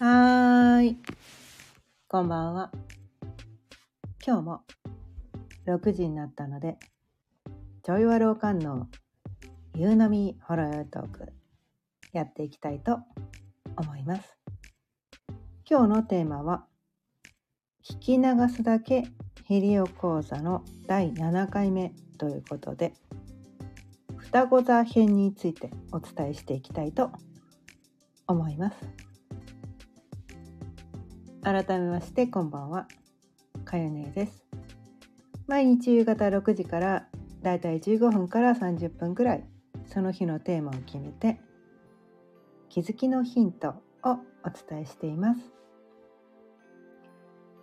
[0.00, 0.96] はーい。
[2.08, 2.72] こんばんは。
[4.26, 4.62] 今日も
[5.68, 6.78] 6時になったので、
[7.84, 8.88] ちょいわるおかんの
[9.76, 11.32] 夕飲みほろよトーク
[12.12, 12.98] やっていきたいと
[13.76, 14.36] 思います。
[15.70, 16.66] 今日のテーマは、
[17.84, 19.04] 聞き流すだけ
[19.44, 22.94] ヘリオ講座の第7回目ということで、
[24.16, 27.12] 双子座編についてお伝えしていきたいと
[28.26, 29.03] 思います。
[31.44, 32.88] 改めましてこんばんは。
[33.66, 34.46] かよねです。
[35.46, 37.06] 毎日夕方6時から
[37.42, 39.44] だいたい15分から30分くらい
[39.86, 41.38] その日のテーマを決めて
[42.70, 44.14] 気づきのヒントをお
[44.70, 45.40] 伝えしています。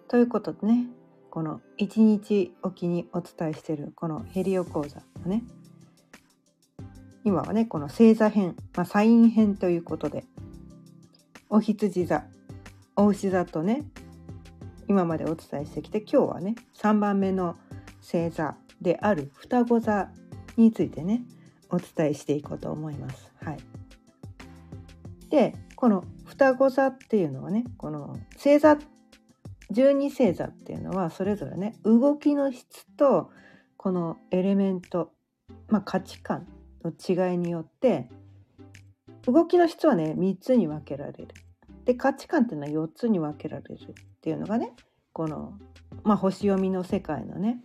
[0.08, 0.86] ということでね
[1.31, 5.41] この1日おきにお伝えしているこのヘリオ講座のね
[7.23, 10.25] 今はねこの星座編、まあ、サイン編ということで
[11.50, 12.25] お羊座
[13.02, 13.83] お牛座とね
[14.88, 17.55] 今までお伝えしてきて今日はね3番目の
[17.99, 20.09] 星座である双子座
[20.55, 21.23] についてね
[21.72, 23.31] お伝えしていこうと思います。
[23.44, 23.59] はい、
[25.29, 28.77] でこの双子座っていうのはねこの星座
[29.73, 33.31] 12星座っていうのはそれぞれね動きの質と
[33.77, 35.11] このエレメント、
[35.69, 36.45] まあ、価値観
[36.83, 38.09] の違いによって
[39.25, 41.29] 動きの質はね3つに分けられる。
[41.92, 43.78] で価値観っていうのは4つに分けられるっ
[44.22, 44.72] ていうのがね
[45.11, 45.53] この、
[46.03, 47.59] まあ、星読みの世界のね、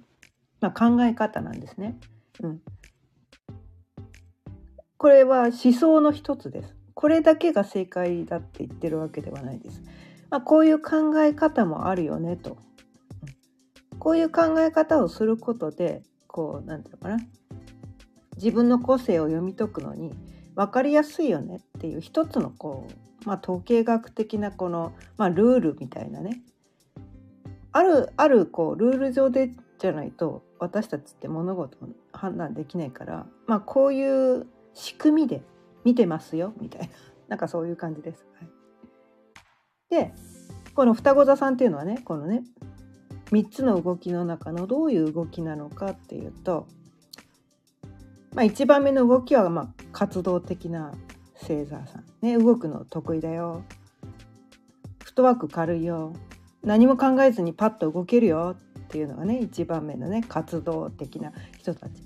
[0.60, 1.96] まあ、考え方なんですね。
[2.40, 2.60] うん、
[4.96, 6.74] これは思想の一つです。
[6.94, 9.80] これだけが正解だって言ってるわけではないです。
[10.28, 12.56] まあ、こういう考え方もあるよねと。
[14.00, 17.30] こういう考え方をすることでこう何て言うのかな
[18.36, 20.12] 自分の個性を読み解くのに
[20.56, 26.40] 分かりやすいよねっていう一つのこう、まあ、統計学的なこの、まあ、ルールみたいなね。
[27.72, 35.42] あるあるこうルール上でじゃないと私たちって物事を判断できないから、まあ、こういう仕組みで
[35.84, 36.88] 見てますよみたいな。
[37.28, 38.24] なんかそういう感じです。
[38.38, 38.50] はい、
[39.90, 40.14] で
[40.74, 42.44] この双子座さんっていうのはねこのね
[43.32, 46.66] 3つの動きの中のどういう動きなのかっていうと
[48.36, 50.92] まあ、1番目の動きはま活動的な
[51.40, 52.04] 星座さん。
[52.22, 53.62] ね動くの得意だよ。
[55.04, 56.12] フットワーク軽いよ。
[56.62, 58.56] 何も考えずにパッと動けるよ。
[58.86, 62.02] っていうのがね1番目のね活動的な人たち。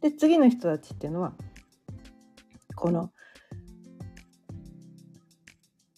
[0.00, 1.32] で次の人たちっていうのは
[2.76, 3.10] この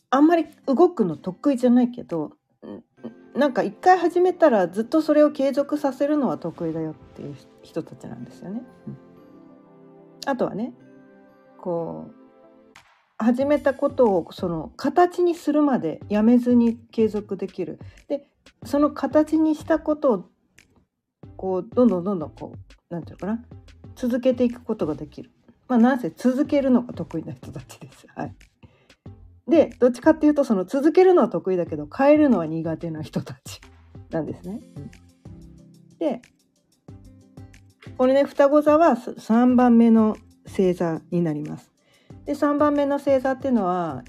[0.08, 2.32] あんまり動くの得意じゃないけど
[3.34, 8.62] なんか一回始めたらずっとそれを継続させるのは得意だよっていう人たちなんですよね。
[8.88, 8.98] うん。
[10.26, 10.72] あとはね
[11.60, 12.19] こう
[13.22, 18.26] 始めたことをその形にするまでやめずに継続できるで
[18.64, 20.24] その形にしたことを
[21.36, 23.44] こうどんどんどんどんこう何て言うかな？
[23.94, 25.30] 続けていくことができる
[25.68, 28.06] まあなんせ続けるのが得意な人たちです。
[28.16, 28.34] はい、
[29.46, 33.60] でどっちかっていうとその続けるのは得意だけど変えるのは苦手な人たち
[34.10, 34.60] なんですね。
[34.76, 34.90] うん、
[35.98, 36.22] で
[37.98, 40.16] これね双子座は3番目の
[40.46, 41.69] 星座になります。
[42.30, 44.04] で3番目の星座っていうのは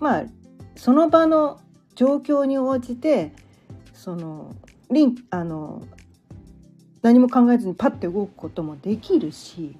[0.00, 0.24] まあ
[0.74, 1.60] その場の
[1.94, 3.32] 状況に応じて
[3.94, 4.56] その
[4.90, 5.84] リンあの
[7.00, 9.76] 何も考えずにパッて動くこともできるし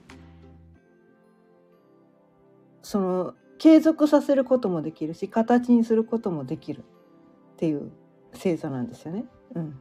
[2.80, 6.84] その継続させることもできるし形にすることもできる
[7.54, 7.90] っていう
[8.32, 9.24] 星座なんですよね。
[9.56, 9.80] うん、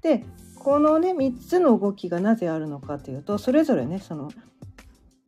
[0.00, 0.24] で
[0.60, 4.30] このね3つの動きがなぜあるのかというとそれぞれねその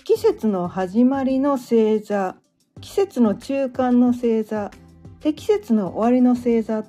[0.06, 2.36] 季節の始まりの星座
[2.80, 4.70] 季節の中間の星座
[5.18, 6.86] で季節の終わりの星座っ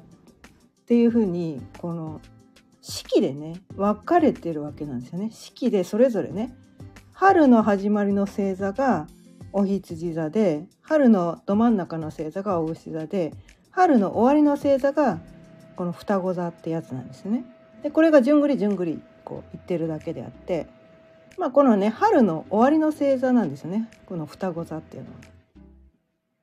[0.86, 2.22] ていうふうにこの
[2.80, 5.32] 四季でね分かれてるわけなんですよね。
[5.32, 6.56] 四季でそれぞれね
[7.12, 9.08] 春の始まりの星座が
[9.52, 13.34] お羊座で春のど真ん中の星座がお牛座で
[13.72, 15.20] 春の終わりの星座が
[15.76, 17.46] この双子座ってやつなんですね。
[17.82, 20.68] でこれがじゅんぐりじゅんぐりこう言ってるだけであって
[21.38, 23.90] まあこのね春の終わりの星座なんですよね。
[24.06, 25.16] この双子座っていうのは。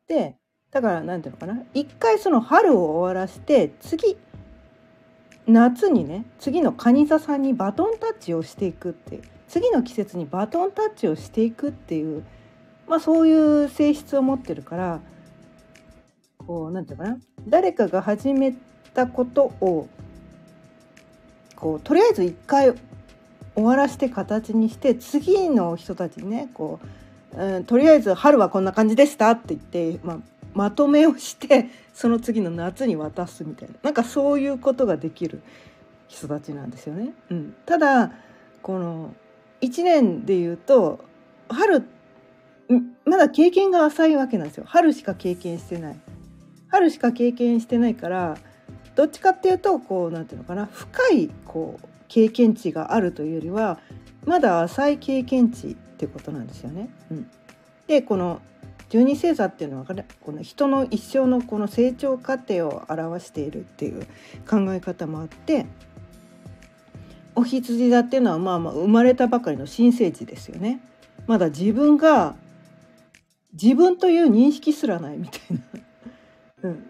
[0.06, 0.36] で
[0.70, 1.62] だから何ていうのかな。
[1.74, 4.16] 一回その春を終わらせて次
[5.46, 9.22] 夏にね次の蟹座さんにバトンタッチをしていくっていう。
[9.46, 12.24] 次の季節にバトンタッチをしていくっていう、
[12.88, 15.00] まあ、そういう性質を持ってるから
[16.38, 17.20] こう何て言うかな。
[17.46, 18.54] 誰かが始め
[18.94, 19.88] たことを
[21.54, 22.74] こうとりあえず一回
[23.54, 26.80] 終わらせて形にして次の人たちにねこ
[27.34, 30.18] う、うん、とりあえず春はこんな感じでしたって言って、まあ、
[30.54, 33.74] まとめをしてその次の夏に渡すみたいな。
[33.82, 35.42] なんかそういうことができる
[36.08, 37.12] 人たちなんですよね。
[37.30, 38.12] うん、ただ
[38.62, 39.14] この
[39.60, 41.04] 1年で言うと
[41.48, 41.84] 春
[43.04, 44.64] まだ経験が浅いわけなんですよ。
[44.66, 46.00] 春しか経験してない。
[46.68, 48.36] 春しか経験してないから
[48.96, 53.80] どっちかっていうとこうなんていうのかな深いこう経験値があるというよりは
[54.24, 56.88] まだ浅い経験値ってことなんですよね。
[57.10, 57.30] うん、
[57.88, 58.40] でこの
[58.88, 59.86] 十二星座っていうのは
[60.20, 64.06] この人の一生のこの成長過程を表しているっていう
[64.48, 65.66] 考え方もあって
[67.34, 70.80] お羊座っていうのはまあまあ生まれたばかりの新生児ですよね。
[71.26, 72.36] まだ自分が
[73.60, 75.80] 自分という認識すらないみたいな。
[76.62, 76.86] うん、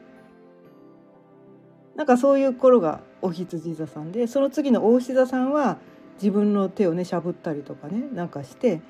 [1.97, 5.79] なんかそういう頃がお羊座さんでその次の大牛座さんは
[6.17, 8.81] 自分の手をねしゃぶったりとかねなんかして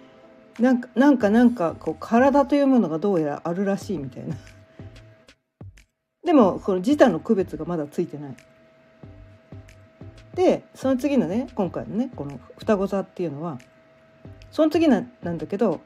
[0.58, 4.36] なんかなんかなんかこう体というものがどうやらあるらしいみたいな。
[6.24, 8.36] でもこの自他の区別がまだついてない。
[10.34, 13.58] でその次のね今回のねこの双子座っていうのは
[14.50, 15.80] その次なんだけど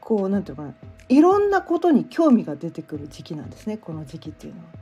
[0.00, 0.74] こうなんていうかな
[1.08, 4.81] いろんなことに興味が出てくる時期なんですねこの時期っていうのは。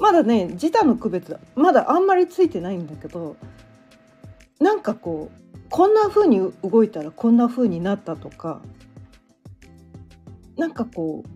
[0.00, 3.36] まだね自他の区別まだあんまりついてないんだけど
[4.58, 8.60] なんかこうこんな風に動いたらこんな風になったとか
[10.56, 11.30] なんかこう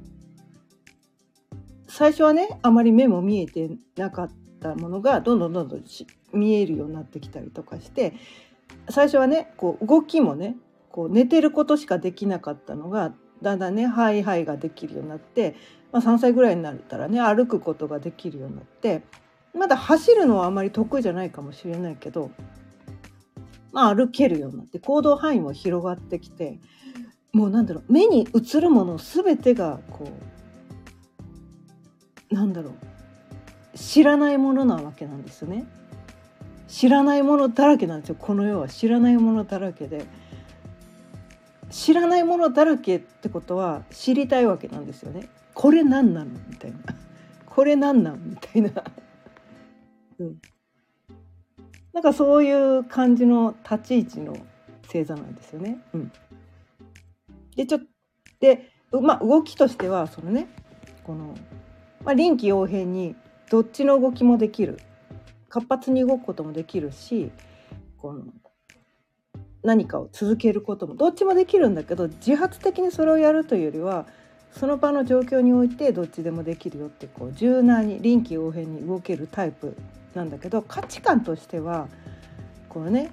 [1.86, 4.30] 最初はねあまり目も見えてなかっ
[4.60, 5.84] たものがどんどんどんどん
[6.32, 8.14] 見えるようになってきたりとかして
[8.90, 10.56] 最初はねこう動きもね
[10.90, 13.12] こう寝てることしかできなかったのが
[13.42, 15.54] だんだんねハイハイができるようになって
[15.94, 19.02] まあ、3歳ぐらいになったらね歩くことができるようになって
[19.56, 22.32] まだ走るのはあまり得意じゃないかもしれないけど、
[23.70, 26.58] まあ、歩けるようになって行動範囲も広がってきて
[27.32, 30.08] もうなんだろう目に映るもの全てがこ
[32.30, 35.64] うなんだろう知らないものなわけなんですね。
[36.66, 38.16] 知らないものだらけなんですよ。
[38.18, 40.06] この世は知らないものだらけで。
[41.70, 45.28] 知らないものだらけってことは知りたいわけなんですよね。
[45.54, 46.30] これ何なの？
[46.48, 46.78] みたいな。
[47.46, 48.30] これ何なん？
[48.30, 48.70] みたいな、
[50.18, 50.40] うん、
[51.92, 54.36] なんかそういう感じの立ち位置の
[54.84, 55.78] 星座なんですよね。
[55.92, 56.12] うん、
[57.56, 57.80] でちょ
[58.40, 60.48] でまあ動きとしてはそのね
[61.04, 61.34] この、
[62.04, 63.16] まあ、臨機応変に
[63.50, 64.78] どっちの動きもできる。
[65.54, 67.30] 活発に動くこともできるし
[67.96, 68.24] この
[69.62, 74.08] 何かを続けることもどっちもできるんだけど自発的にそれをやるというよりは
[74.58, 79.76] その場の状況においてどっちでもできるよってこう柔軟に臨機応変に動けるタイプ
[80.14, 81.88] なんだけど価値観としては
[82.68, 83.10] このね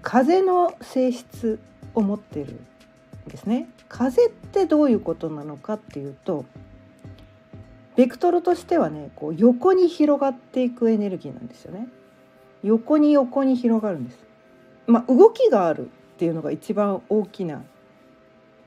[0.00, 1.58] 風の性質
[1.94, 3.68] を持ってるんですね。
[3.88, 6.46] 風ってどういうことなのかっていうと
[7.96, 11.88] ベクトルとしてはねこう横に広がっていくエネルギーなんですよね。
[12.62, 14.18] 横に横に広がるんです。
[14.86, 17.62] まあ、動きがあるっていうのが一番大きな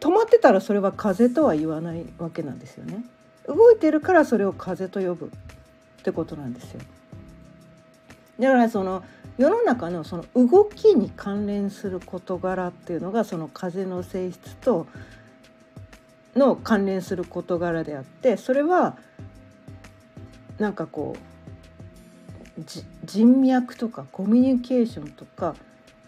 [0.02, 3.06] 止まってたらそれは風とは言わないわけなんですよね。
[3.48, 6.82] 動いてるからそれを風と呼ぶってことなんですよ。
[8.40, 9.04] だからその
[9.38, 14.88] 世の中のその動きに関連する事柄っていうのがその風の性質と
[16.36, 18.98] の関連する事柄であってそれは
[20.58, 22.64] なんかこう
[23.06, 25.56] 人脈とかコミュニケーションとか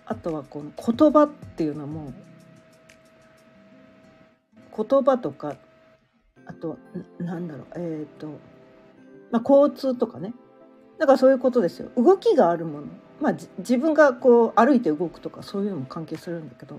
[0.05, 2.12] あとはこの言葉っていうのも
[4.75, 5.55] 言葉とか
[6.45, 6.77] あと
[7.19, 8.27] なんだろうえっ、ー、と、
[9.31, 10.33] まあ、交通とかね。
[10.99, 11.89] だからそういうことですよ。
[11.97, 12.87] 動きがあるもの。
[13.21, 16.77] まあ自分がこう歩いて動くとかそういうのも関係するんだけど。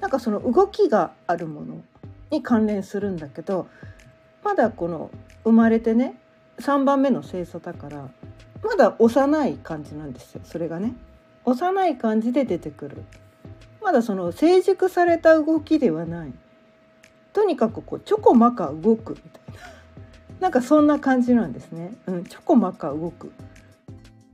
[0.00, 1.82] なんかその動きがあるもの
[2.30, 3.68] に関連するんだけど
[4.44, 5.10] まだこの
[5.44, 6.20] 生まれてね
[6.60, 8.08] 3番目の星座だから
[8.62, 10.94] まだ幼い感じなんですよそれがね。
[11.44, 13.04] 幼い感じで出てくる。
[13.80, 16.32] まだその成熟された動きではない。
[17.36, 19.54] とにかくこうちょこまか動くみたい
[20.40, 20.40] な。
[20.40, 23.30] なんかそんな感じなんですね、うん、ちょこまか動く。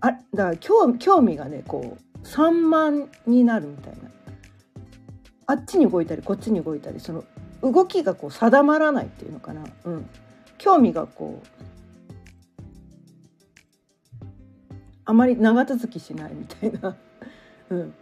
[0.00, 3.99] あだから興興味がねこう散漫になるみたいな。
[5.47, 7.25] あっちに動いたりこっちに動いたりその
[7.61, 10.09] 動きがこう定まらないっていうのかな、うん、
[10.59, 11.47] 興味がこう
[15.04, 16.97] あまり長続きしないみたいな、
[17.68, 17.94] うん、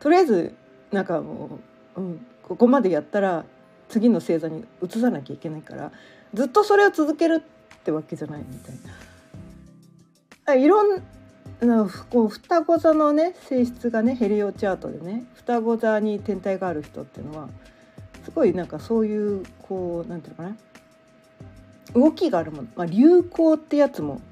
[0.00, 0.54] とりあえず
[0.92, 1.58] なんかも
[1.96, 3.46] う、うん、ここまでやったら
[3.92, 5.92] 次の星座に移さなきゃいけないから
[6.32, 8.74] ずっとそれを続けるってわけじゃないみたい
[10.46, 10.54] な。
[10.54, 11.02] いろん
[11.60, 17.48] なこう双子座のね性質がねヘリオチャートでね双子座に天体がある人っていうのは
[18.24, 20.56] すごいなんかそういうこうなんていうのかな
[21.94, 24.22] 動きがあるもの、まあ、流行ってやつも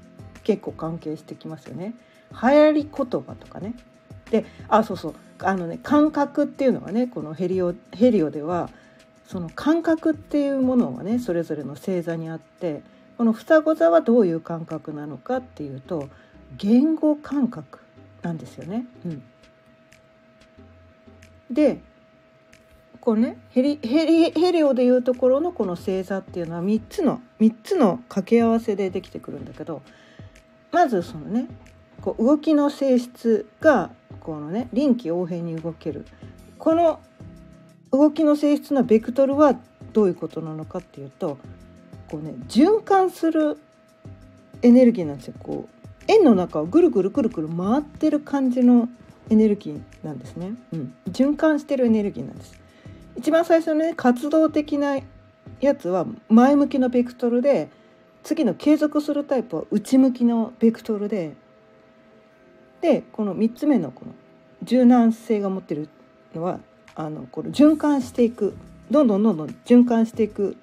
[0.43, 1.93] 結構関係してきますよね。
[2.31, 3.75] 流行り言葉とかね。
[4.31, 8.69] であそうそうあのね感覚っていうのはねこのヘリオヘリオでは
[9.31, 12.81] その感覚っていうものがねそれぞれの星座にあって
[13.17, 16.09] この双子座はどういう感覚なのかっていうと
[16.57, 17.79] 言語感覚
[18.23, 18.85] なんですよね。
[19.05, 19.23] うん、
[21.49, 21.79] で
[22.99, 29.81] こうねヘリヘリヘリオでいうところのこの星座っていうのは3つの3つの掛け合わせでできてくるんだけど
[30.73, 31.47] まずそのね
[32.01, 36.05] こう動きの性質がこのね臨機応変に動ける
[36.57, 36.99] この
[37.91, 39.55] 動きの性質のベクトルは
[39.93, 41.37] どういうことなのかっていうと
[42.09, 43.57] こうね循環する
[44.61, 45.33] エネルギーなんですよ。
[45.39, 48.89] こう円の中をぐるぐるぐるぐる回ってる感じの
[49.29, 52.59] エネルギーなんですね、うん、循環してるエネルギーなんです。
[53.17, 54.97] 一番最初のね活動的な
[55.59, 57.69] やつは前向きのベクトルで
[58.23, 61.35] 次の継続するタイプは内向きのベクトルで
[62.81, 64.13] でこの3つ目のこの
[64.63, 65.87] 柔軟性が持ってる
[66.33, 66.59] のは
[66.95, 68.55] あのこの循環していく
[68.89, 70.57] どんどんどんどん循環していく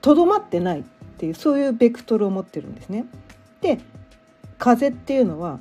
[0.00, 0.82] とどまってないっ
[1.18, 3.04] ていうそういうベクトルを持ってるんですね。
[3.60, 3.78] で
[4.58, 5.58] 風っていうのは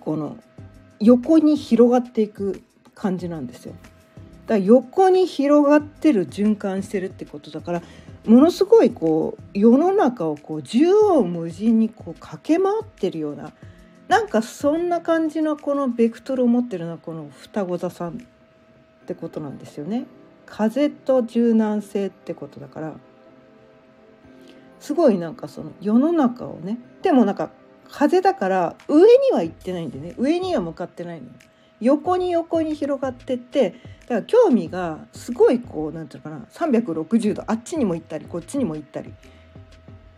[0.00, 0.36] この
[1.00, 2.62] 横に広がっていく
[2.94, 3.74] 感じなんですよ。
[4.46, 7.82] だ横に広がってる循環してるってことだから
[8.26, 13.52] ものすごいこう世の中をこう縦横無尽にこう駆け回ってるような
[14.12, 18.14] なんかそんな感じのこのベクトルを持ってるのはこの双子座さんっ
[19.06, 20.04] てことなんですよね。
[20.44, 22.92] 風と柔軟性ってことだから。
[24.80, 26.78] すごいなんかその世の中をね。
[27.00, 27.48] でもなんか
[27.90, 30.14] 風だから上には行ってないんでね。
[30.18, 31.28] 上には向かってないの
[31.80, 36.68] 横に横に広がってってだから興味がすごいこう何て言うのかな。
[36.68, 39.10] 360度あっちにも行ったりこっちにも行ったり。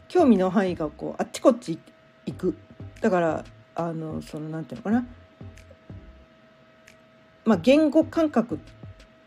[0.09, 1.79] 興味の範囲がこうあっちこっち
[2.27, 2.57] 行く。
[3.01, 5.07] だからあのその何て言うのかな
[7.45, 8.64] まあ言語感覚って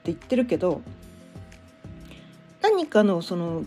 [0.06, 0.82] 言ってるけど
[2.62, 3.66] 何かのその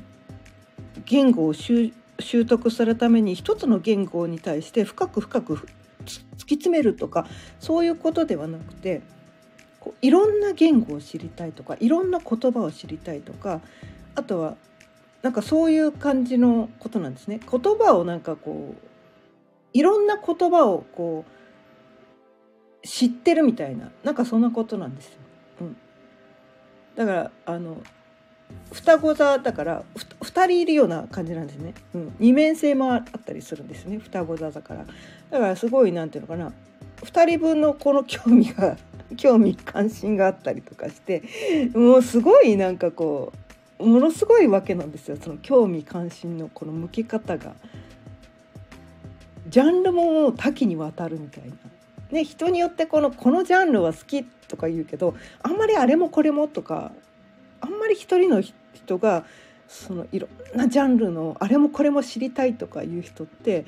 [1.04, 1.92] 言語を習
[2.46, 5.54] 得するために一つの言語に対して深く深く
[6.04, 7.26] 突き詰めるとか
[7.58, 9.02] そういうことではなくて
[9.78, 13.60] こういろんな言語を知りたいとかいろんな言葉を知りたいとか
[14.14, 14.56] あとは
[15.22, 17.40] なんかそういう感じのことなんですね。
[17.40, 18.89] 言葉をなんかこう
[19.72, 25.12] いろんな言葉をこう知ってるみたいななんかそんなことなんですよ。
[25.62, 25.76] うん、
[26.96, 27.78] だからあの
[28.72, 29.84] 双子座だから
[30.20, 33.98] 2人いるような感じなんですね、うん、二面性もあったりするんですね。
[33.98, 34.86] 双子座だから。
[35.30, 36.52] だからすごい何て言うのかな。
[37.02, 38.76] 2人分のこの興味が
[39.16, 41.22] 興味関心があったりとかして
[41.74, 43.32] もうすごいなんかこ
[43.78, 45.16] うものすごいわけなんですよ。
[45.16, 47.54] その興味関心のこの向き方が。
[49.50, 51.50] ジャンルも多岐にわたるみたいな。
[52.10, 56.90] ね、人によってこのこのジャンルは好きとか言うけどあんまりあれもこれもとか
[57.60, 58.42] あんまり一人の
[58.74, 59.24] 人が
[59.68, 63.64] そのいろんなジャンルのあれもこれも知りたいとかいう人って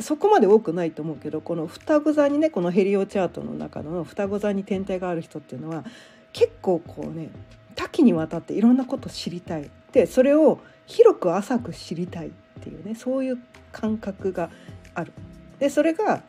[0.00, 5.84] そこまで多くないと思うけどこの双子座にねこのヘリオチャートの中の双子座に天体がある人っていうのは
[6.32, 7.30] 結構こうね
[7.76, 12.32] 多岐にわたっていろんなこと知りたいでそれを広く浅く知りたい
[12.62, 13.38] っていうねそういう
[13.72, 14.50] 感覚が
[14.94, 15.12] ある。
[15.58, 16.22] でそれが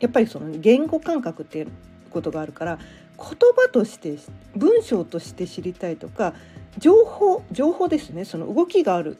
[0.00, 1.68] やっぱりその言語感覚っていう
[2.10, 2.78] ことがあるから
[3.18, 3.26] 言
[3.56, 4.16] 葉として
[4.54, 6.34] 文章として知りたいとか
[6.78, 9.18] 情報情報ですねその動きがある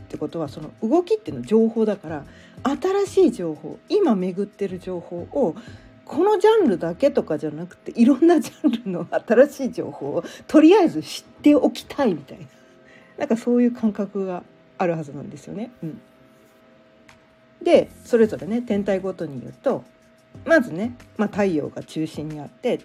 [0.00, 2.24] ってことはその動きっていうのは情報だから
[2.62, 5.56] 新しい情報今巡ってる情報を
[6.04, 12.46] このジャンルだけとかじゃなくていろんなジャンルの新しい情報をとりあえず知っておきたいみたいな
[13.18, 14.42] なんかそういう感覚が
[14.78, 15.70] あるはずなんですよね。
[15.82, 16.00] うん、
[17.62, 19.84] でそれぞれね天体ごとに言うと
[20.44, 22.80] まずね、まあ、太陽が中心にあって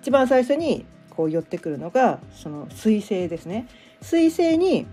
[0.00, 3.66] 一番最初にこう寄ってくるのがその彗星ですね。
[4.02, 4.86] 彗星に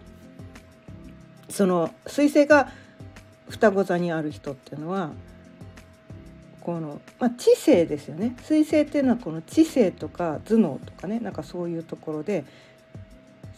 [1.49, 2.71] その彗星が
[3.49, 5.11] 双子座にある人っていうのは
[6.61, 12.45] この、まあ、知性ですよね彗星っていうのはこの知性とか頭脳とかねなんかそういうところで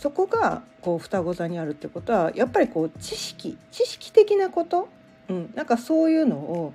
[0.01, 4.89] そこがこう双子座にあるってことはやっぱりこう知識知識的なこと、
[5.29, 6.73] うん、なんかそういうのを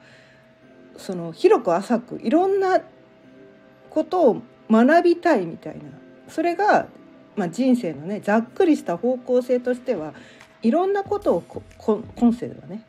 [0.97, 2.81] その広く浅くいろんな
[3.91, 5.83] ことを学びたいみたいな
[6.29, 6.87] それが、
[7.35, 10.15] まあ、人生のねざっくりした方向性としては
[10.63, 12.85] いろんなことをここ今世ではね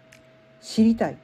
[0.62, 1.17] 知りたい。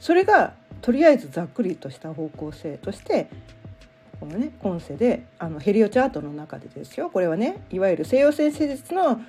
[0.00, 3.28] それがとりあえずざっくりとした方向性として
[4.22, 7.10] このね今世であのヘリオチャートの中でですよ。
[7.10, 9.20] これはねいわゆる西洋先生術の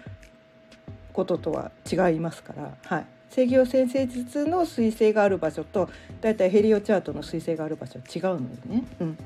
[1.14, 5.90] こととは違いますから、はい、西洋先生術の彗星がある場所と
[6.22, 9.18] だいたいヘリオチャートの彗星がある場所は違うのでね、うん、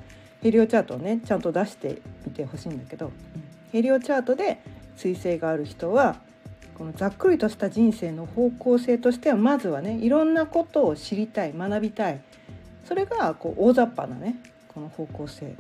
[0.42, 3.12] ヘリオチャートをねちゃんと出してみてほしいんだけど、うん、
[3.74, 4.62] ヘリオチャートで
[4.96, 6.16] 彗星がある人は
[6.78, 12.22] このざっくりとした人生の方向性としてはまずはねいろんなことを知りたい学びたい。
[12.86, 14.38] それがこう大雑把なね
[14.78, 15.56] この方向性。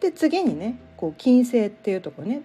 [0.00, 2.42] で次にねこう金星っていうとこね。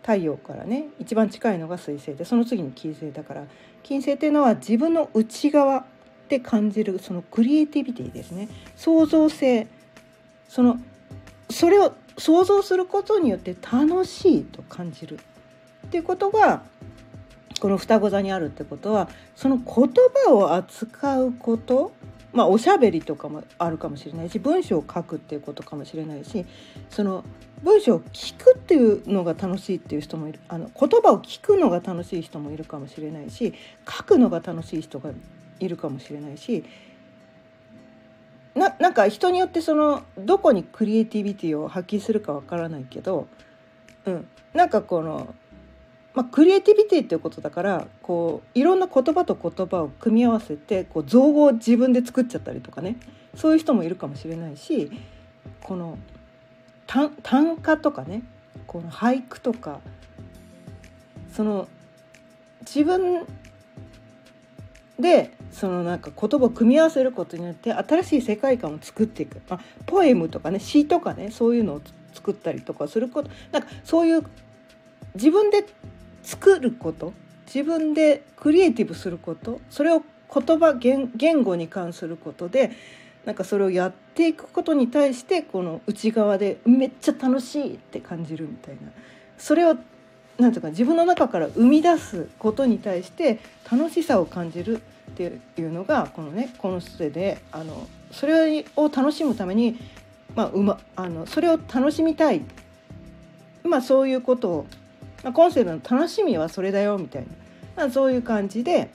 [0.00, 3.44] 太陽からね一番近いのが水星でその次に金星だから
[3.82, 5.86] 金星っていうのは自分の内側
[6.28, 8.48] で感じるそのクリエイティビティですね。
[8.76, 9.66] 創造性。
[10.48, 10.78] その
[11.50, 15.18] それを想像することによって楽しいと感じる。
[15.86, 16.62] っていうことが
[17.60, 19.64] この双子座にあるってことはその言
[20.26, 21.92] 葉を扱うこと
[22.34, 26.44] まあおしゃべりとかもあるかもしれないし文章を書くっていうことかもしれないし
[26.90, 27.24] その
[27.62, 33.54] 文章を聞くっていうのが楽しいっていう人もいるあの言葉を聞くのが楽しい人もいるかもしれないし
[33.88, 35.10] 書くのが楽しい人が
[35.60, 36.64] いるかもしれないし
[38.54, 43.26] ななんか人によってそのどこにクリエイティビティを発揮するかわからないけど、
[44.06, 45.34] うん、なんかこの
[46.14, 52.96] まあ、クリエイティビティっていうことだからこういろんな言葉と言葉を組み合わせてこう造語を自分で作っちゃったりとかね。
[53.36, 54.90] そういう人もいるかもしれないし
[55.62, 55.98] この
[56.86, 58.22] 短歌とかね
[58.66, 59.80] この俳句とか
[61.32, 61.68] その
[62.60, 63.26] 自分
[64.98, 71.80] でそのなんか言葉を組み合わせることによって新しい世界観を作っていく、まあ、ポエムとかね詩とかねそういうのを
[72.12, 74.24] 作ったりとかすることなんかそういう
[75.14, 75.64] 自分で
[76.24, 77.12] 作ること
[77.46, 80.02] 自分でクリエイティブすることそれを
[80.34, 82.72] 言葉言語に関することで
[83.24, 88.90] なんかそれをやっていくことに対してこの内側でめっちゃ楽しいって感じるみたいな。
[89.38, 89.76] それを
[90.38, 93.38] なんていうか自分の中から生み出すことに対して
[93.70, 95.22] 楽しさを感じるって
[95.58, 99.78] いうのがこのねこのステであのそれを楽しむために、
[100.34, 102.42] まあ、うまあのそれを楽しみたい、
[103.62, 104.66] まあ、そういうことを
[105.24, 107.28] まあ、今世の楽しみはそれだよみたいな、
[107.76, 108.90] まあ、そういう感じで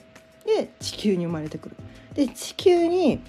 [0.46, 1.76] で地球に生まれてくる。
[2.14, 3.20] で地球に、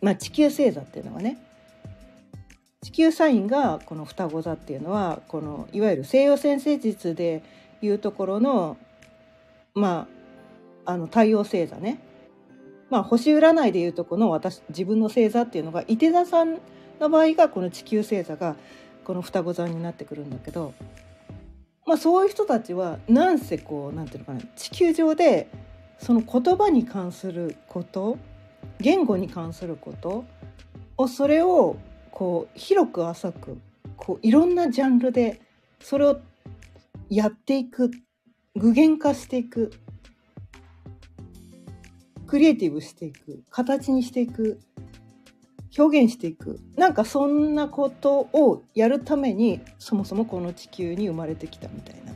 [0.00, 1.38] まあ、地球星座っていうのはね
[2.82, 7.42] 地球サインがこの双子座っていうのはこのいわゆる西洋先生術で
[7.80, 8.76] いうところの
[9.74, 10.06] ま
[10.84, 12.00] ああの太陽星座ね
[12.90, 16.58] まあ星占いでいうとこの私自分の星座っていうのが伊手座さん
[17.00, 18.56] の場合がこの地球星座が
[19.04, 20.74] この双子座になってくるんだけど
[21.86, 25.48] まあ、そういう人たちはなんせこうなんていうのかな地球上で
[25.98, 28.18] その言葉に関すること
[28.80, 30.24] 言語に関すること
[30.96, 31.76] をそれを
[32.10, 33.58] こう広く浅く
[33.96, 35.40] こういろんなジャンルで
[35.80, 36.20] それを
[37.08, 37.90] やっていく
[38.54, 39.72] 具現化していく
[42.26, 44.60] クリエイティブしていく形にしていく
[45.76, 46.60] 表現していく。
[46.76, 52.12] なんかそんなことをやるためにそもそもこの地球に生まれてきたみたいな。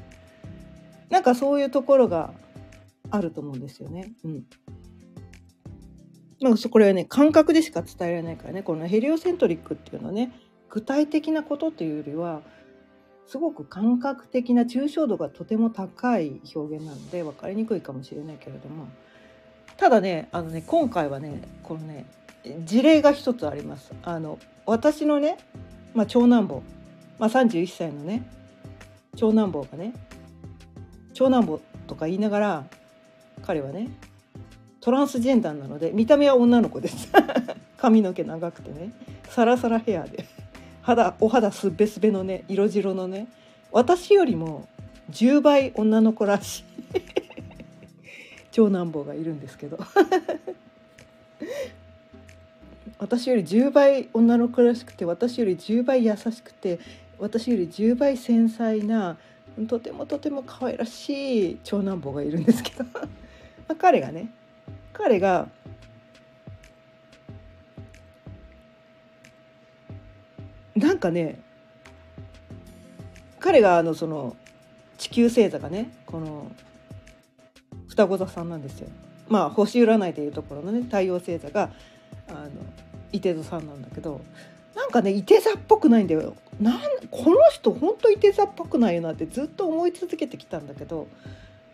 [1.08, 2.32] なんかそういうところが
[3.10, 4.12] あると思うんですよね。
[4.24, 4.44] うん。
[6.40, 8.62] まあ、これはね感覚でしか伝えられないからね。
[8.62, 10.32] このヘリオセントリックっていうのはね
[10.68, 12.42] 具体的なことというよりは
[13.26, 18.88] すごく感覚的な抽象度がとても高い表現なので分かりにくいかもしれないけれども。
[19.78, 22.06] ただねあのね今回はねこのね
[22.64, 23.92] 事例が一つあります。
[24.02, 25.38] あの私のね、
[25.94, 26.62] まあ、長男坊、
[27.18, 28.28] まあ、31歳のね
[29.16, 29.94] 長男坊がね
[31.14, 32.64] 長男坊とか言いながら
[33.42, 33.88] 彼はね
[34.80, 37.08] トランスジェンダーなので見た目は女の子です。
[37.78, 38.92] 髪の毛長くてね
[39.30, 40.24] サラサラヘアで
[40.82, 43.26] 肌お肌すべすべのね色白のね
[43.72, 44.68] 私よりも
[45.10, 46.64] 10倍女の子らしい。
[48.50, 49.78] 長男坊がいるんですけど。
[52.98, 56.80] 私より10倍女の子らしくて私より10倍優しくて
[57.18, 59.16] 私より10倍繊細な
[59.68, 62.84] とてもとても可愛らしい長男坊がいるんですけど
[63.78, 64.30] 彼がね
[64.92, 65.48] 彼が
[70.74, 71.40] なんかね
[73.40, 74.36] 彼があのその
[74.98, 76.50] 地球星座がねこの
[77.88, 78.88] 双子座さんなんですよ。
[79.28, 81.70] まあ星占いでいうところのね太陽星座が
[82.28, 82.50] あの
[83.12, 84.20] 伊手座さんなんだけど
[84.74, 91.08] なんかね伊手座っぽくないんだよなんこの人ほんと伊手座っぽくないよなってずっと思い続けてきたんだけど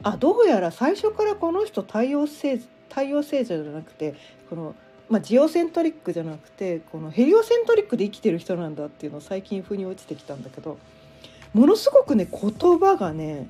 [0.03, 4.14] あどうやら最初からこの人太陽星太陽星座じゃなくて
[4.51, 4.75] この、
[5.09, 10.79] まあ、ジオセントリックじゃなくてこのヘリオセントリックで生きてる人なんだっていうのを最近腑に落ちてきたんだけど
[11.55, 13.47] ものすごくね言葉がね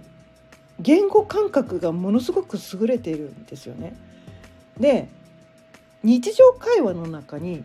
[0.81, 3.95] 言語感覚がものすごく優れているんですよね。
[4.79, 5.09] で
[6.03, 7.65] 日常会話の中に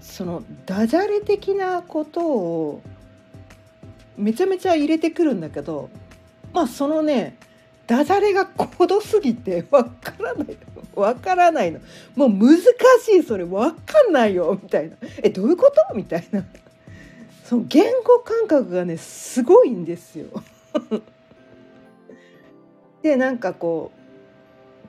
[0.00, 2.82] そのダジャレ的なことを
[4.16, 5.90] めちゃめちゃ入れてくるんだけど
[6.52, 7.36] まあそのね
[7.86, 10.56] ダジャレが高度すぎて わからない。
[10.94, 11.80] わからないの。
[12.16, 13.22] もう難しい。
[13.22, 14.58] それわかんないよ。
[14.60, 14.96] みたいな。
[15.22, 15.94] えどういうこと？
[15.94, 16.42] みたいな。
[17.44, 20.26] その言語感覚がねすごいんですよ。
[23.02, 24.05] でなんかこう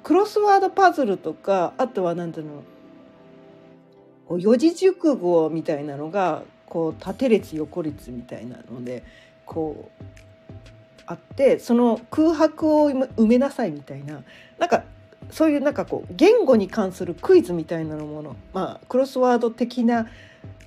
[0.03, 2.63] クロスワードパズルとかあとは何ていうの
[4.39, 9.03] 四字熟語みたいなのがこう縦列横列みたいなので
[9.45, 10.03] こう
[11.05, 14.23] あってその空白を埋めなさいみたいな
[14.59, 14.83] なんか
[15.31, 20.07] そういうなんかこう言語に関するクイズみたいなものまあクロスワード的な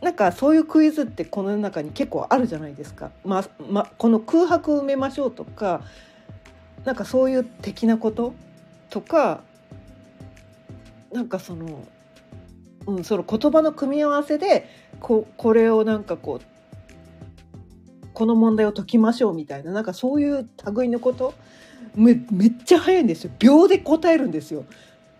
[0.00, 3.10] なんかそういうクイズってこの中に結構あるじゃないですか。
[3.22, 5.82] まあまあ、この空白を埋めましょうとか
[6.84, 8.32] なんかそういう的なこと
[8.90, 9.42] とか
[11.12, 11.84] なんかその,、
[12.86, 14.68] うん、その言葉の組み合わせで
[15.00, 16.50] ここれをなんかこう
[18.12, 21.34] この問題を解きましょうみたいななんかそういう類のこと
[21.94, 23.30] めめっちゃ早いんですよ。
[23.38, 24.64] 秒で答えるんですよ。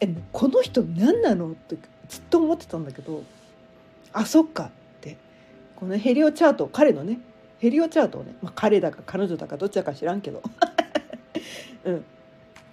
[0.01, 1.77] えこの人何なのって
[2.09, 3.25] ずっと思ってたんだけど
[4.13, 5.17] あそっかって。
[5.77, 7.21] このヘリオチャート彼のね
[7.59, 10.43] ヘリオチャートをね、まあ、彼だか彼女だかどっちだか知らんけど、
[11.85, 12.05] うん。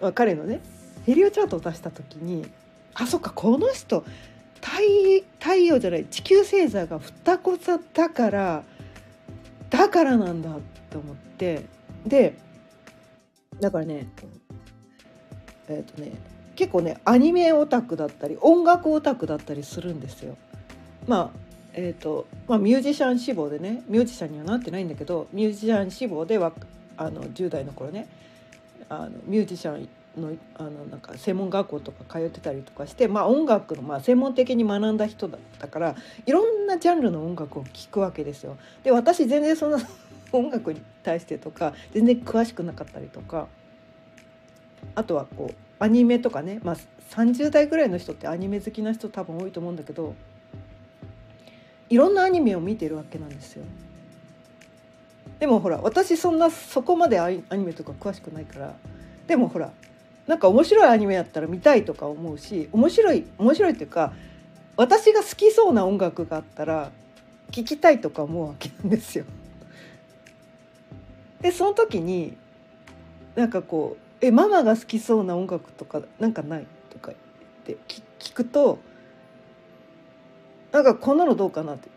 [0.02, 0.62] まあ、彼のね
[1.08, 2.46] ヘリオチャートを出した時に
[2.94, 4.04] あそっかこの人
[4.56, 4.72] 太
[5.40, 8.64] 太陽じゃない地球星座が双子座だから
[9.70, 10.50] だからなんだ
[10.90, 11.64] と思って
[12.06, 12.38] で
[13.62, 14.10] だからね
[15.70, 16.12] えっ、ー、とね
[16.58, 20.38] 結構ねアニメオタクだったり音楽オタクだったりするんですよ。
[21.08, 21.40] まあ
[21.74, 26.52] えーとまあ、ミュージシャン志望でねミュージシャンにはなってないんだけどミュージシャン志望では
[26.98, 28.10] あの10代の頃ね
[28.90, 38.58] あのミュージシャンのあのなんか専門学校とか通ってたりとかして、まあ、音楽の、まあ、専門的に学んだ人だったからいろんなジャンルの音楽を聴くわけですよ。
[38.84, 39.80] で私全然そんな
[40.34, 43.48] 音楽に対してとか全然詳しくなかったりとか
[44.96, 46.76] あとはこうアニメとかね、まあ、
[47.12, 50.16] 30代ぐらいの人ってアニメ好きな人多分多いと思うんだけど
[51.90, 53.64] いろんなアニメを見てるわけなんですよ。
[55.40, 58.76] でもほら私そんなそこまでアニメとか詳しくないから
[59.28, 59.72] でもほら
[60.28, 64.14] なんか面白いアニメやったら見たいとか思うし面白い面白いっていうか
[64.76, 66.92] 私が好きそうな音楽があったら
[67.52, 69.26] 聴きたいとか思うわけなんですよ。
[71.42, 72.36] でその時に
[73.36, 77.14] なんかこう「えママが好きそうな音楽とかなんかない?」とか
[77.66, 77.84] 言って
[78.20, 78.80] 聞くと
[80.72, 81.90] なんかこんなのどうかなって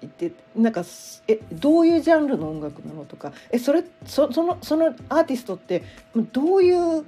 [0.00, 0.84] 言ってなんか
[1.28, 5.82] えどういうジャンルの音楽なのとかえそれそそのそのアーティストって
[6.32, 7.04] どういう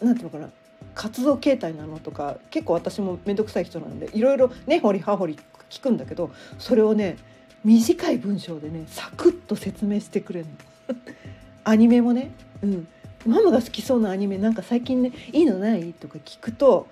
[0.00, 0.50] なんていうのかな
[0.94, 7.16] 活動形態なのとか結構私も面倒くさい人なんでいろいろ根掘り葉掘り聞くんだけどそれをね
[7.64, 10.46] 短い文章でねサクッと説明してくれる
[10.88, 10.96] の。
[11.64, 12.30] アニメもね、
[12.62, 12.88] うん、
[13.26, 15.92] ママが好きそうなアニメなんか最近ねいいのない？
[15.92, 16.86] とか聞くと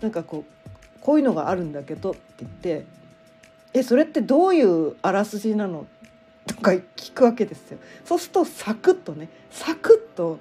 [0.00, 2.84] なんかこうこういうのがあるんだけどって言って
[3.74, 5.86] 「えそれってどういうあらすじなの?」
[6.46, 7.78] とか聞くわけですよ。
[8.04, 10.38] そうするとサクッとねサクッと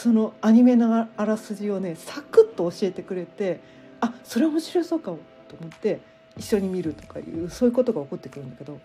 [0.00, 3.58] そのアニメのあらすじをねサクッと教えてくれて
[4.00, 5.98] あそれ面白そうかもと思って
[6.36, 8.78] 一緒に見るとかいうそういうことが起こってくるんだけど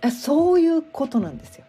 [0.00, 1.64] あそういうことなんですよ。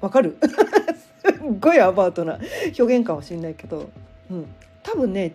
[0.00, 0.36] わかる？
[1.22, 2.40] すっごいアバウトな
[2.76, 3.90] 表現かもしれないけど、
[4.28, 4.46] うん、
[4.82, 5.34] 多分ね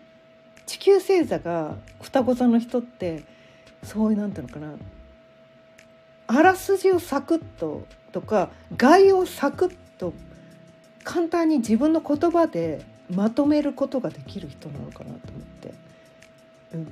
[0.65, 3.23] 地球星座が双子座の人って
[3.83, 4.73] そういうなんていうのかな
[6.27, 10.13] あらすじをサクッととか概要をサクッと
[11.03, 15.19] 簡単に自分の言葉でまとめることができる人なのかなと思っ
[15.61, 15.73] て。
[16.73, 16.87] うん。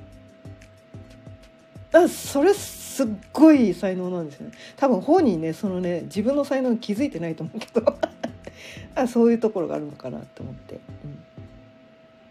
[1.92, 4.52] あそれすっごい才能なんですよね。
[4.76, 7.96] 多分本人ねそのね自分の才能に気づいてないと思うけど。
[8.94, 11.22] あそういうところがあるのかなと思って、うん、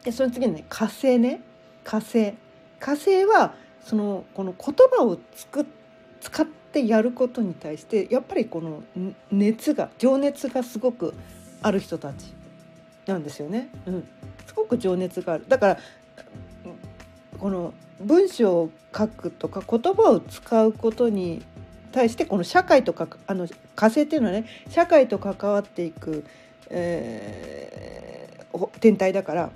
[0.04, 1.42] でその次にね火星ね。
[1.84, 2.34] 火星。
[2.80, 5.66] 火星はそのこの言葉をつく
[6.20, 8.84] 使ってやることに対してやっぱりこの
[9.32, 11.14] 熱が情熱がすごく
[11.62, 12.34] ある人たち
[13.06, 13.70] なんですよね。
[13.86, 14.08] うん、
[14.46, 15.46] すごく情熱がある。
[15.48, 15.78] だから
[17.40, 21.44] この文章を書くとか言葉を使うことに
[21.92, 26.26] 対してこの社会とかあの火星っていうのはね社会と関わっていく、
[26.70, 29.52] えー、天体だから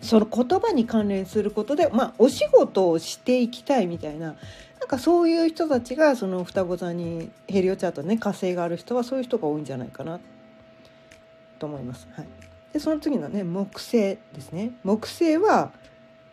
[0.00, 4.34] その言葉に関連することで、まあ、お仕事をしていきたいみたいな
[4.78, 10.20] なんかそういう人たちがその双子座にヘリオチャートね火星がある人はそういう人が多いんじゃないかな。
[11.60, 12.08] と思います。
[12.16, 12.26] はい、
[12.72, 14.72] でその次のね木星ですね。
[14.82, 15.70] 木星は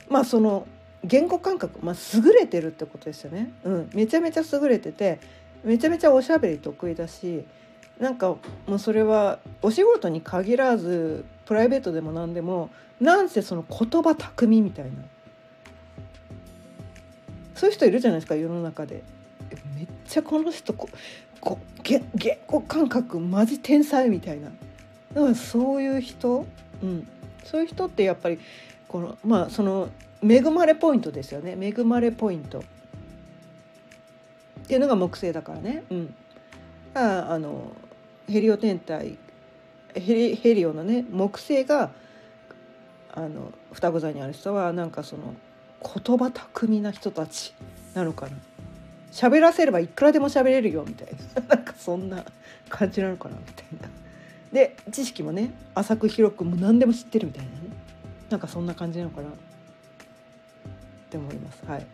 [0.10, 0.68] まあその
[1.04, 5.20] 言語感覚、まあ、優れてるってことですよね、うん、めちゃめちゃ優れてて
[5.64, 7.46] めちゃめちゃおしゃべり得意だし
[8.00, 8.30] なんか
[8.66, 14.92] もうそれはお仕事に限らずプライベートでも何でもなんせその言葉巧みみたいな。
[17.56, 19.04] そういう人いるじゃないですか世の中で。
[19.76, 20.90] めっちゃこの人こ
[21.40, 22.04] こ言
[22.46, 24.52] 語感覚マジ天才みたいな。
[25.14, 26.46] だからそういう人、
[26.84, 27.08] うん、
[27.44, 28.40] そういう人ってやっぱり
[28.88, 29.90] このまあその
[30.24, 31.58] 恵まれポイントですよね。
[31.60, 32.60] 恵まれポイント。
[32.60, 32.64] っ
[34.68, 35.84] ていうのが木星だからね。
[35.90, 36.14] うん、
[36.94, 37.72] ああの
[38.28, 39.18] ヘリオ天体
[39.94, 41.92] ヘリヘリオのね木星が
[43.14, 45.34] あの双子座にある人はなんかその
[45.82, 47.54] 言葉巧みな人たち
[47.94, 48.34] なのかな。
[49.12, 51.42] 喋らせればいくらでも喋れるよみたいな。
[51.56, 52.24] なんかそんな
[52.70, 53.90] 感じなのかなみたいな。
[54.58, 57.58] で知識もね浅く広くもう何でも知ってるみたいなね
[58.32, 59.32] なんかそんな感じなのかなっ
[61.12, 61.64] て思います。
[61.68, 61.86] はい、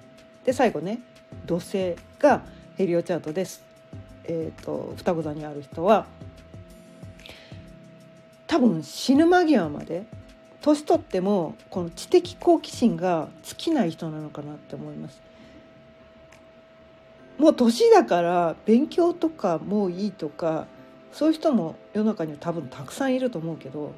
[0.45, 1.01] で最後ね
[1.45, 2.41] 土星が
[2.77, 3.65] ヘリオチャートです。
[4.23, 6.05] えーと、双子座にある人は
[8.47, 10.05] 多分死ぬ間際まで
[10.61, 15.21] 年取ってもこの知的好奇心が尽きない人なのかなって思います。
[17.37, 20.65] もう年だから勉強とかもういいとか
[21.13, 23.93] そういう人も世の中には多分たくさんいると思うけど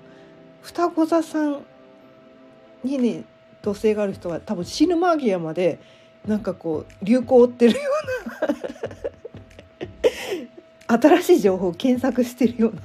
[0.62, 1.66] 双子座さん
[2.84, 3.24] にね
[3.62, 5.80] 土星がある人は多分死ぬ間際まで
[6.28, 7.80] なんかこう流行を追ってるよ
[10.88, 12.82] うな 新しい情報を検索してるような。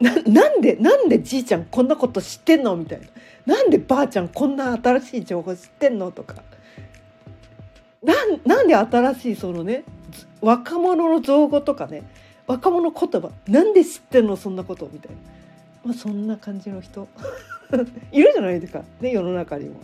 [0.14, 3.06] ななんでなんでじいちゃんこんなこと知ってんのみたいな。
[3.56, 6.42] なんでばあちゃんこんな新しい情報知ってんのとか。
[8.02, 9.84] なんなんで新しいそのね
[10.44, 12.02] 若者の造語とかね
[12.46, 15.16] 若者言葉なんで知ってんのそんなことみたいな、
[15.86, 17.08] まあ、そんな感じの人。
[18.12, 18.82] いるじゃないですか。
[19.00, 19.80] ね世の中にも。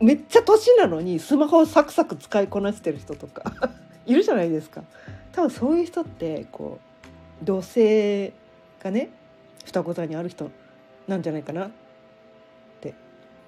[0.00, 3.52] めっちゃ年なのにスマホをサクサク使いこなしてる人とか。
[4.04, 4.84] いるじゃないですか。
[5.32, 6.78] 多分そういう人ってこ
[7.42, 8.34] う同性
[8.82, 9.08] がね
[9.64, 10.50] 双子座にある人
[11.08, 11.70] なんじゃないかなっ
[12.82, 12.92] て。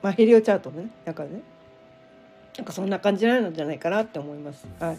[0.03, 1.42] まあヘリオチャートねだからね。
[2.58, 4.66] なんかそんな感じなんじゃないかなって思います。
[4.80, 4.98] はい、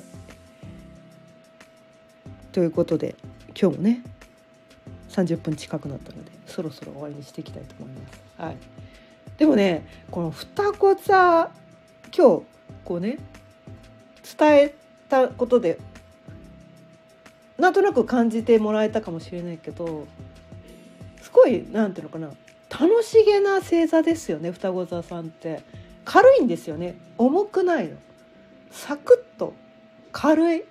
[2.53, 3.15] ということで
[3.49, 4.01] 今日もね
[5.09, 8.21] 30分近くなったのでそろそろ終わりにしていきたいと思います。
[8.37, 8.57] はい、
[9.37, 11.51] でもねこの双子座
[12.15, 12.43] 今日
[12.85, 13.17] こうね
[14.39, 14.73] 伝え
[15.09, 15.79] たことで
[17.57, 20.07] なんとなく感じてもらえたかもしれないけど
[21.21, 22.29] すごいなんていうのかな
[22.69, 25.61] 楽しげな星座ですよね双子座さんって。
[26.09, 26.95] 軽いんですよね。
[27.19, 27.95] 重くないの。
[28.71, 29.53] サクッと。
[30.11, 30.63] 軽い。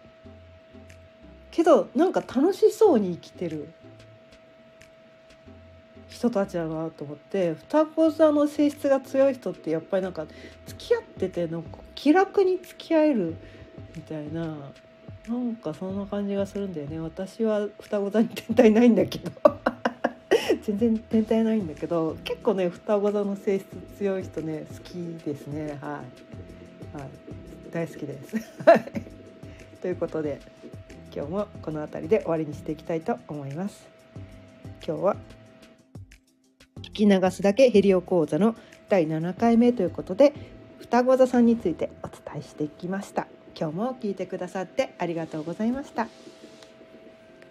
[1.52, 3.68] けどなんか楽しそうに生きてる。
[6.08, 7.54] 人たちだなと思って。
[7.54, 10.26] 双子座の性質が強い人ってやっぱりなんか
[10.66, 13.36] 付き合っててなんか気楽に付き合える
[13.94, 14.56] みたいな。
[15.28, 16.98] なんかそんな感じがするんだよね。
[16.98, 19.30] 私は双子座に天体ないんだけど。
[20.68, 24.92] 全然天体ないんだけど結構ね双子座の性質強い人ね好き
[25.24, 25.78] ですね。
[25.80, 26.02] はい、はい、
[27.72, 28.36] 大好きです。
[29.80, 30.42] ということで
[31.14, 33.88] 今日もこの辺りで終わりにしていきたいと思います。
[34.86, 35.16] 今日は
[36.82, 38.54] 聞き流すだけヘリオ講座の
[38.90, 40.34] 第7回目ということで
[40.80, 43.26] 双子座さんについてお伝えしてきました。
[43.58, 46.08] 今日も聞いてくださってありがとうございました。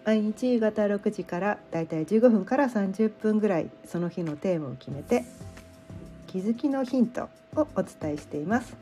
[0.08, 5.26] 毎日夕方6時からだいたい15分から30分ぐらいその日のテーマを決めて
[6.26, 8.74] 気づきのヒントをお伝えしています。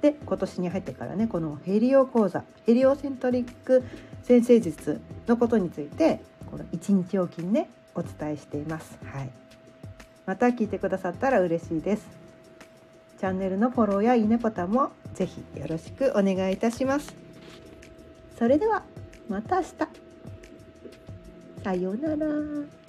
[0.00, 3.84] で今年に入ってからねこのヘリオ講座ヘリオセントリック
[4.22, 8.98] 先生術のことについてこの1日おきにねお伝えしています。
[9.12, 9.28] はい、
[10.24, 12.06] また聞いてくださったら嬉しいです。
[13.20, 17.14] チャンネルのフォローやいいねボタンもぜひよろしくお願いいたします。
[18.38, 18.82] それでは
[19.28, 20.05] また明日。
[21.66, 22.85] さようなら。